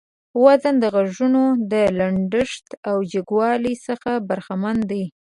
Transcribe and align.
وزن 0.43 0.75
د 0.83 0.85
غږونو 0.95 1.43
د 1.71 1.73
لنډښت 1.99 2.67
او 2.89 2.97
جګوالي 3.11 3.75
څخه 3.87 4.11
برخمن 4.29 4.77
دى. 4.89 5.03